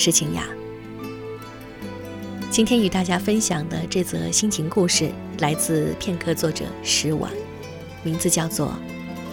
[0.00, 0.48] 是晴雅。
[2.50, 5.10] 今天与大家分享的这则心情故事
[5.40, 7.30] 来自片刻作者石婉，
[8.02, 8.68] 名字叫做《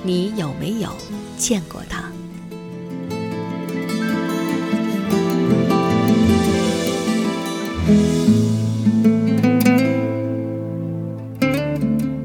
[0.04, 0.90] 你有没有
[1.38, 2.02] 见过他》。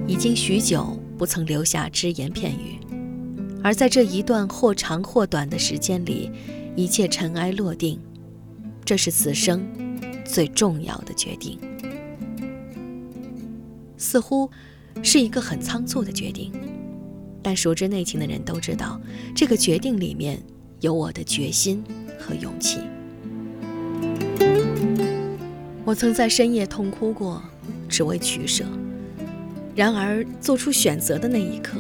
[0.09, 2.81] 已经许久不曾留下只言片语，
[3.63, 6.29] 而在这一段或长或短的时间里，
[6.75, 7.97] 一切尘埃落定。
[8.93, 9.67] 这是此生
[10.23, 11.59] 最重要的决定，
[13.97, 14.51] 似乎
[15.03, 16.53] 是一个很仓促的决定，
[17.43, 19.01] 但熟知内情的人都知道，
[19.35, 20.39] 这个决定里面
[20.81, 21.83] 有我的决心
[22.19, 22.81] 和勇气。
[25.87, 27.43] 我曾在深夜痛哭过，
[27.89, 28.67] 只为取舍。
[29.75, 31.79] 然而做出选择的那一刻，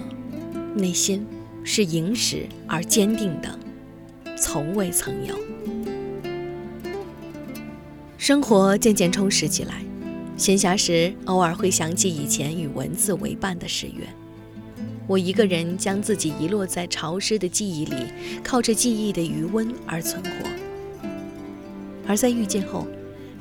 [0.74, 1.27] 内心
[1.62, 3.58] 是殷实而坚定的，
[4.34, 5.36] 从未曾有。
[8.22, 9.84] 生活渐渐充实起来，
[10.36, 14.06] 闲暇时偶尔会想起以前与文字为伴的十月。
[15.08, 17.96] 我一个人将自己遗落在潮湿的记忆里，
[18.44, 21.10] 靠着记忆的余温而存活。
[22.06, 22.86] 而在遇见后，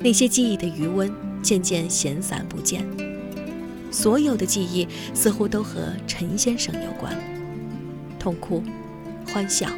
[0.00, 1.08] 那些记忆的余温
[1.44, 2.84] 渐渐闲散不见。
[3.92, 7.16] 所有的记忆似乎都和陈先生有关，
[8.18, 8.60] 痛哭、
[9.32, 9.68] 欢笑、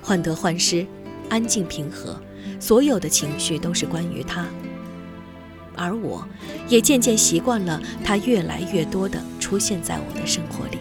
[0.00, 0.86] 患得患失、
[1.30, 2.16] 安静平和，
[2.60, 4.46] 所有的情绪都是关于他。
[5.74, 6.26] 而我，
[6.68, 10.78] 也渐渐习惯了他越来越多的出现在我的生活里。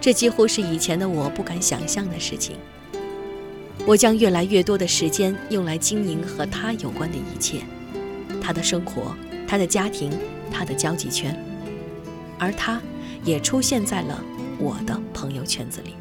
[0.00, 2.56] 这几乎是以前的我不敢想象的事情。
[3.86, 7.60] 我将越来越多的时间用来经营和他有关的一切，
[8.40, 9.16] 他的生活、
[9.46, 10.10] 他的家庭、
[10.50, 11.36] 他的交际圈。
[12.38, 12.80] 而他，
[13.24, 14.20] 也出现在了
[14.58, 15.94] 我的朋友圈子里。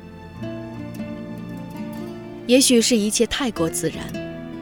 [2.52, 4.06] 也许是一切太过自然，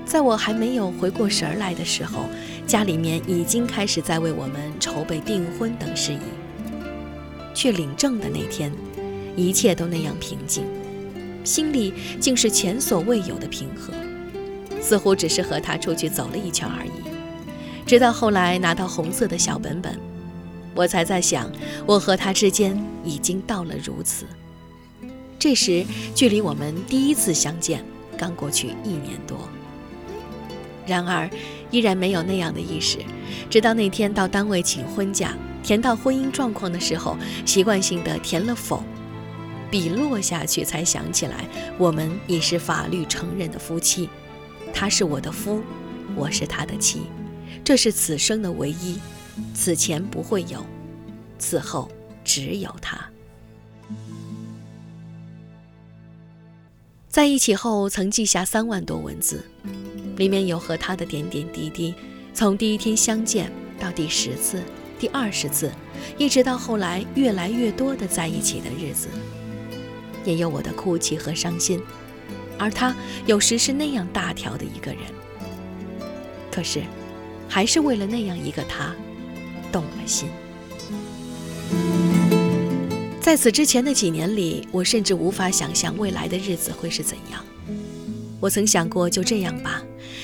[0.05, 2.27] 在我还没有回过神来的时候，
[2.67, 6.19] 家里面已经开始在为我们筹备订婚等事宜。
[7.51, 8.71] 去领证的那天，
[9.35, 10.65] 一切都那样平静，
[11.43, 13.91] 心里竟是前所未有的平和，
[14.79, 16.91] 似乎只是和他出去走了一圈而已。
[17.87, 19.99] 直到后来拿到红色的小本本。
[20.75, 21.51] 我才在想，
[21.87, 24.27] 我和他之间已经到了如此。
[25.39, 27.83] 这时，距离我们第一次相见
[28.17, 29.49] 刚过去一年多。
[30.85, 31.29] 然而，
[31.71, 32.97] 依然没有那样的意识。
[33.49, 38.83] 直到那天到单位请婚假，填到婚姻状况的时候，习惯性的填了否，
[39.71, 41.47] 笔落下去，才想起来，
[41.77, 44.09] 我们已是法律承认的夫妻。
[44.73, 45.61] 他是我的夫，
[46.15, 47.03] 我是他的妻，
[47.63, 48.99] 这是此生的唯一。
[49.53, 50.65] 此前不会有，
[51.37, 51.89] 此后
[52.25, 52.99] 只有他。
[57.09, 59.43] 在一起后，曾记下三万多文字，
[60.15, 61.95] 里面有和他的点点滴滴，
[62.35, 64.61] 从第一天相见到第十次、
[64.99, 65.71] 第二十次，
[66.19, 69.07] 一直到后来越来越多的在一起的日子，
[70.23, 71.81] 也有我的哭泣和伤心，
[72.59, 72.95] 而他
[73.25, 75.01] 有时是那样大条的一个人，
[76.51, 76.83] 可是，
[77.47, 78.95] 还是为了那样一个他。
[79.71, 80.27] 动了心。
[83.29, 87.45] 在此之前的几年里，我甚至无法想象未来的日子会是怎样。
[88.39, 89.83] 我曾想过就这样吧，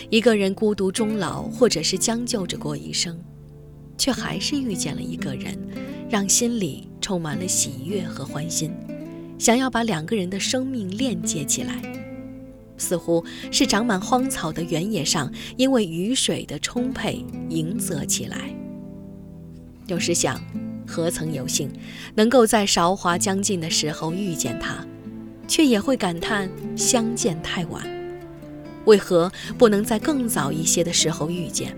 [0.09, 3.15] 一个人孤独终老，或者是将就着过一生，
[3.95, 5.55] 却还是遇见了一个人，
[6.09, 8.71] 让心里充满了喜悦和欢心，
[9.37, 11.79] 想要把两个人的生命链接起来，
[12.75, 18.51] 似乎是长满荒草的原野上，因为雨水的充沛，迎泽起来。
[19.85, 20.41] 有时想，
[20.87, 21.69] 何曾有幸
[22.15, 24.85] 能够在韶华将尽的时候遇见他，
[25.47, 27.83] 却也会感叹相见太晚。
[28.85, 31.75] 为何不能在更早一些的时候遇见？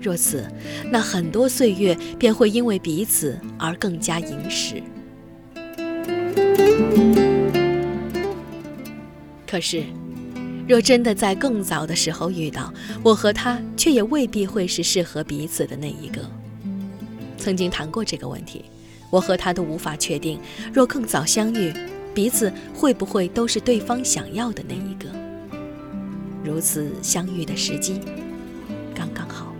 [0.00, 0.46] 若此，
[0.90, 4.82] 那很多岁月便会因为彼此而更加殷实。
[9.46, 9.82] 可是，
[10.68, 12.72] 若真的在更早的时候遇到，
[13.02, 16.20] 我和他却也未必会是适合彼此的那一个。
[17.44, 18.64] 曾经谈过这个问题，
[19.10, 20.40] 我和他都无法确定，
[20.72, 21.74] 若更早相遇，
[22.14, 25.10] 彼此会不会都是对方想要的那一个？
[26.42, 28.00] 如此相遇的时机，
[28.94, 29.54] 刚刚好。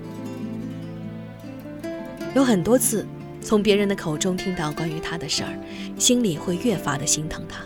[2.34, 3.06] 有很多次
[3.42, 5.52] 从别人的口中听到关于他的事儿，
[5.98, 7.60] 心里会越发的心疼他，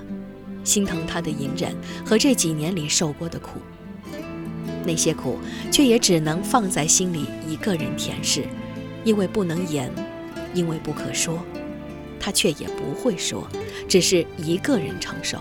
[0.65, 1.73] 心疼他的隐忍
[2.05, 3.61] 和这几年里受过的苦。
[4.85, 5.39] 那些苦，
[5.71, 8.43] 却也只能放在心里一个人舔舐，
[9.05, 9.91] 因为不能言。
[10.55, 11.39] 因为不可说，
[12.19, 13.47] 他却也不会说，
[13.87, 15.39] 只是一个人承受。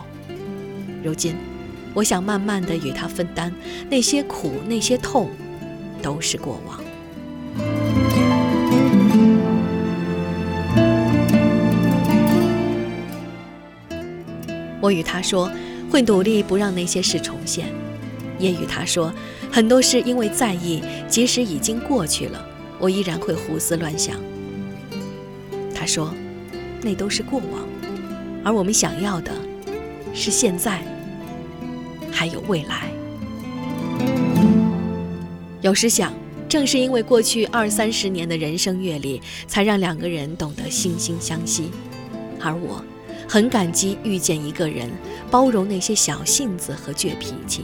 [1.02, 1.34] 如今，
[1.94, 3.52] 我想慢慢的与他分担
[3.90, 5.30] 那些苦，那些痛，
[6.02, 6.84] 都是过往。
[14.82, 15.50] 我与他说，
[15.90, 17.68] 会努力不让那些事重现；
[18.38, 19.12] 也与他说，
[19.50, 22.46] 很多事因为在意，即使已经过去了，
[22.80, 24.16] 我依然会胡思乱想。
[25.74, 26.14] 他说，
[26.82, 27.68] 那都是过往，
[28.44, 29.32] 而我们想要的，
[30.14, 30.82] 是现在，
[32.12, 32.90] 还有未来。
[35.62, 36.14] 有时想，
[36.48, 41.72] 正是因为过去二三十年的人生阅历，才让两个人懂得惺惺相惜，
[42.40, 42.84] 而我。
[43.30, 44.90] 很感激遇见一个人，
[45.30, 47.64] 包容那些小性子和倔脾气。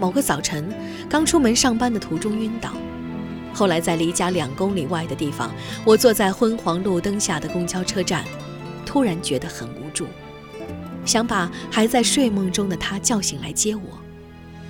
[0.00, 0.72] 某个早晨，
[1.10, 2.72] 刚出门上班的途中晕倒，
[3.54, 5.54] 后来在离家两公里外的地方，
[5.84, 8.24] 我坐在昏黄路灯下的公交车站，
[8.84, 10.06] 突然觉得很无助，
[11.06, 13.82] 想把还在睡梦中的他叫醒来接我，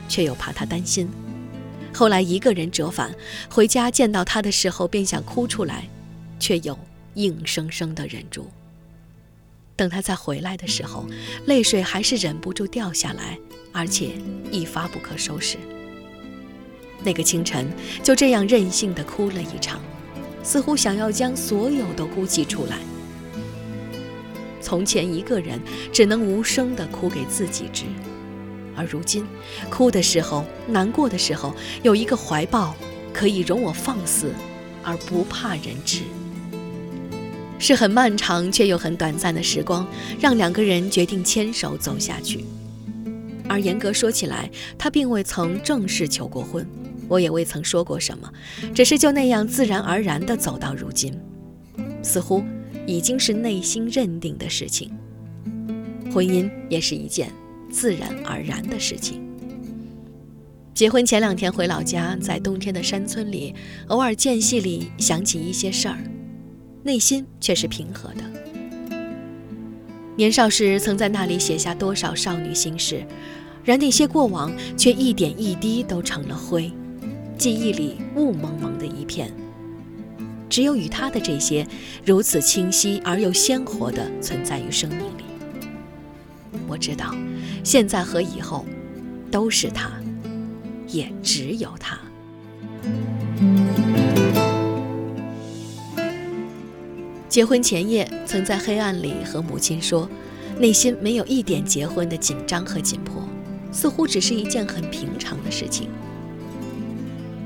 [0.08, 1.08] 却又怕他担心。
[1.94, 3.14] 后来一个人折返
[3.48, 5.88] 回家，见到他的时候便想哭出来，
[6.38, 6.78] 却又
[7.14, 8.50] 硬生生地忍住。
[9.76, 11.06] 等他再回来的时候，
[11.46, 13.38] 泪水还是忍不住掉下来，
[13.72, 14.10] 而且
[14.50, 15.56] 一发不可收拾。
[17.04, 17.70] 那个清晨
[18.02, 19.80] 就这样任性的哭了一场，
[20.42, 22.78] 似乎想要将所有都哭泣出来。
[24.60, 25.60] 从前一个人
[25.92, 27.84] 只能无声的哭给自己知，
[28.74, 29.26] 而如今，
[29.68, 32.74] 哭的时候、难过的时候，有一个怀抱
[33.12, 34.32] 可以容我放肆，
[34.82, 36.00] 而不怕人知。
[37.58, 39.86] 是很漫长却又很短暂的时光，
[40.18, 42.44] 让两个人决定牵手走下去。
[43.48, 46.66] 而严格说起来，他并未曾正式求过婚，
[47.08, 48.32] 我也未曾说过什么，
[48.74, 51.12] 只是就那样自然而然地走到如今，
[52.02, 52.42] 似乎
[52.86, 54.90] 已经是内心认定的事情。
[56.12, 57.32] 婚姻也是一件
[57.70, 59.20] 自然而然的事情。
[60.72, 63.54] 结婚前两天回老家，在冬天的山村里，
[63.88, 65.98] 偶尔间隙里想起一些事儿。
[66.82, 68.22] 内心却是平和的。
[70.16, 73.04] 年少时曾在那里写下多少少女心事，
[73.64, 76.70] 然那些过往却一点一滴都成了灰，
[77.36, 79.32] 记忆里雾蒙蒙的一片。
[80.48, 81.66] 只有与他的这些，
[82.04, 85.24] 如此清晰而又鲜活的存在于生命里。
[86.68, 87.14] 我知道，
[87.64, 88.64] 现在和以后，
[89.30, 89.90] 都是他，
[90.86, 91.98] 也只有他。
[97.28, 100.08] 结婚前夜，曾在黑暗里和母亲说，
[100.60, 103.20] 内心没有一点结婚的紧张和紧迫，
[103.72, 105.88] 似乎只是一件很平常的事情。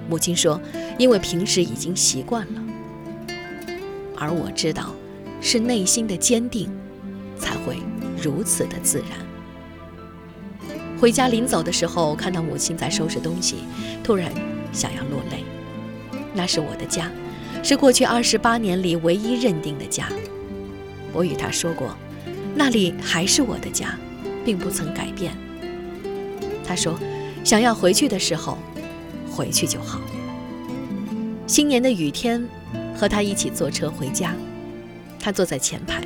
[0.09, 0.61] 母亲说，
[0.99, 2.63] 因为平时已经习惯了。
[4.17, 4.95] 而我知道，
[5.41, 6.69] 是内心的坚定，
[7.39, 7.77] 才会
[8.21, 9.19] 如此的自然。
[11.01, 13.59] 回家临走的时候，看到母亲在收拾东西，
[14.03, 14.33] 突然
[14.73, 15.45] 想要落泪。
[16.35, 17.11] 那是我的家。
[17.63, 20.09] 是过去二十八年里唯一认定的家。
[21.13, 21.95] 我与他说过，
[22.55, 23.99] 那里还是我的家，
[24.45, 25.37] 并不曾改变。
[26.65, 26.99] 他说，
[27.45, 28.59] 想要回去的时候，
[29.39, 30.01] 回去就好。
[31.47, 32.45] 新年的雨天，
[32.97, 34.35] 和他一起坐车回家，
[35.21, 36.03] 他坐在前排。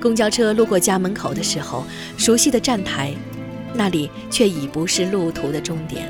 [0.00, 1.84] 公交车路过家门口的时候，
[2.16, 3.12] 熟悉的站台，
[3.74, 6.08] 那里却已不是路途的终点。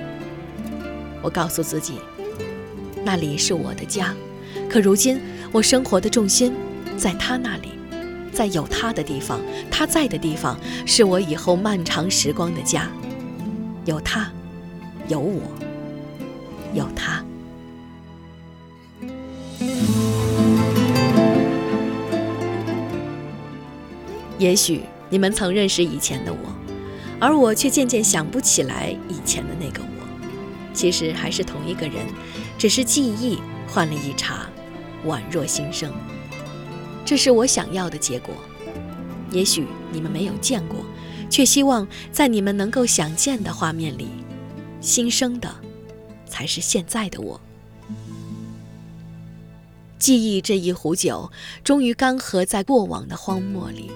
[1.23, 1.95] 我告诉自己，
[3.03, 4.15] 那里是我的家。
[4.69, 5.19] 可如今，
[5.51, 6.53] 我生活的重心
[6.99, 7.71] 在他那里，
[8.33, 12.91] 在有他的地方，他在的地方，是我以后漫长时光的家。
[13.87, 14.31] 有他，
[15.09, 15.41] 有我，
[16.75, 17.25] 有他。
[24.39, 26.39] 也许你们曾认识以前的我，
[27.21, 29.89] 而我却渐渐想不起来以前的那个我。
[30.75, 32.05] 其实还是同一个人，
[32.59, 33.39] 只是记忆
[33.69, 34.47] 换了一茬。
[35.07, 35.93] 宛若新生，
[37.05, 38.35] 这是我想要的结果。
[39.31, 40.79] 也许你们没有见过，
[41.29, 44.09] 却希望在你们能够想见的画面里，
[44.81, 45.55] 新生的
[46.35, 47.41] 才是现在的我。
[50.01, 51.31] 记忆这一壶酒，
[51.63, 53.93] 终于干涸在过往的荒漠里。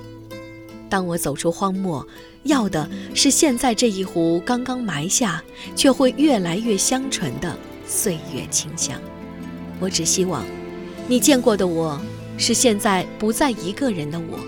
[0.88, 2.07] 当我走出荒漠，
[2.45, 5.42] 要的是现在这一壶刚刚埋下，
[5.75, 9.00] 却会越来越香醇的岁月清香。
[9.80, 10.45] 我只希望。
[11.09, 12.00] 你见过的我，
[12.38, 14.38] 是现在不再一个人的我。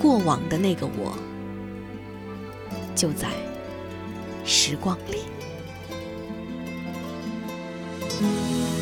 [0.00, 1.16] 过往的那个我，
[2.96, 3.28] 就在
[4.44, 5.31] 时光里。
[8.20, 8.81] 着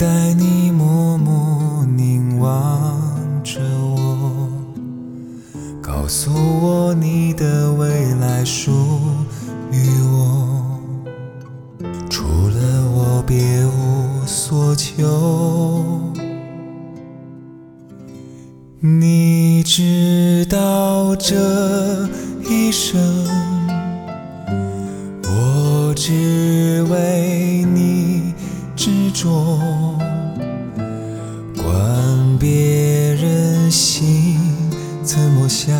[0.00, 2.98] 待你默默凝望
[3.44, 4.48] 着我，
[5.82, 8.70] 告诉我你的未来属
[9.70, 9.76] 于
[10.10, 10.80] 我，
[12.08, 15.04] 除了我别无所求。
[18.80, 22.08] 你知道这
[22.48, 22.98] 一生，
[25.24, 28.32] 我只为你
[28.74, 29.89] 执着。
[32.40, 34.40] 别人心
[35.02, 35.76] 怎么想，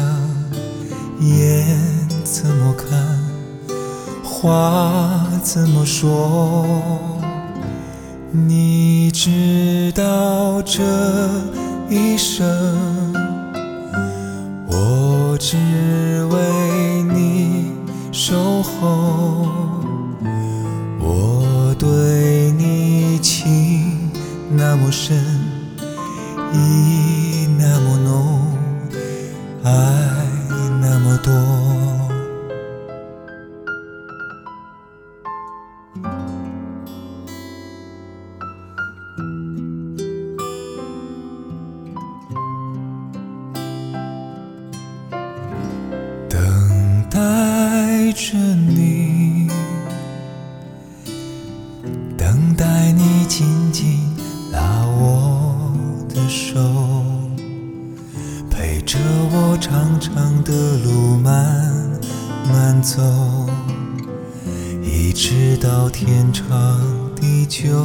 [1.19, 1.67] 眼
[2.23, 3.19] 怎么看，
[4.23, 7.01] 话怎么说。
[8.31, 10.83] 你知道这
[11.89, 12.47] 一生，
[14.69, 15.57] 我只
[16.27, 17.73] 为你
[18.13, 19.49] 守候。
[21.01, 24.11] 我对你情
[24.51, 25.40] 那么深，
[26.53, 27.00] 意
[56.31, 56.61] 手，
[58.49, 58.97] 陪着
[59.33, 62.01] 我长长的路慢
[62.49, 63.03] 慢走，
[64.81, 66.47] 一直到天长
[67.17, 67.85] 地久。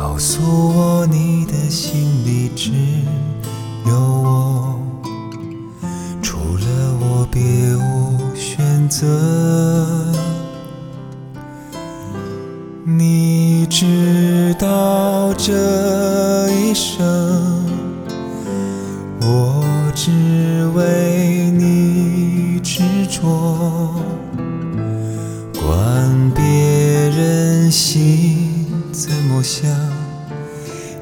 [0.00, 2.72] 告诉我你的心里只
[3.86, 4.80] 有我，
[6.22, 7.42] 除了我别
[7.76, 9.99] 无选择。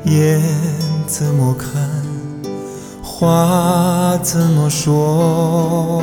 [0.08, 0.40] 眼
[1.06, 1.82] 怎么看，
[3.02, 6.02] 话怎么说。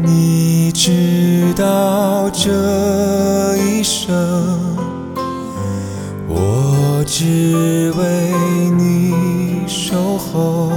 [0.00, 4.14] 你知道这一生，
[6.28, 8.30] 我只为
[8.76, 10.73] 你守候。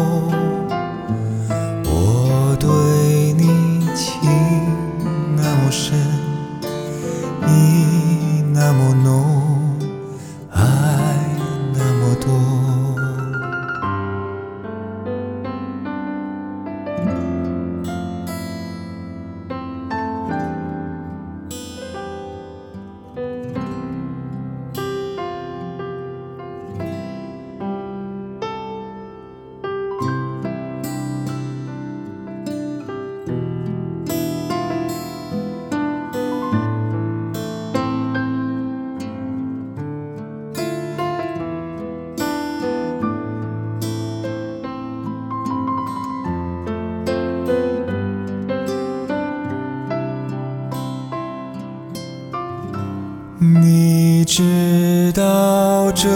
[55.18, 56.08] 到这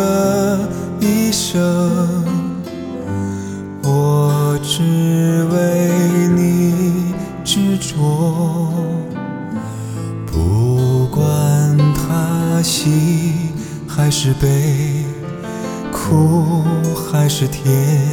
[1.00, 2.24] 一生，
[3.81, 5.89] 我只为
[6.36, 8.72] 你执着，
[10.27, 11.25] 不管
[11.96, 13.50] 他喜
[13.88, 15.03] 还是悲，
[15.91, 18.08] 苦还是甜，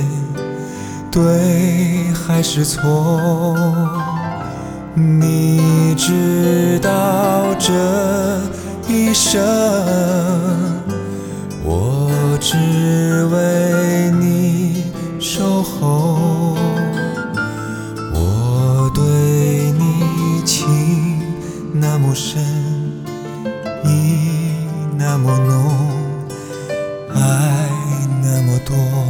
[1.11, 3.55] 对还是错。
[4.95, 7.75] 你知道这
[8.89, 9.39] 一生
[11.63, 12.57] 我只
[13.27, 14.85] 为你
[15.21, 16.57] 守候
[18.15, 19.03] 我对
[19.73, 20.67] 你情
[21.75, 22.43] 那么深
[23.85, 24.57] 意
[24.97, 25.71] 那么浓
[27.15, 27.69] 爱
[28.23, 29.08] 那么多。